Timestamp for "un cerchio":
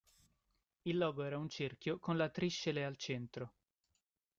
1.37-1.99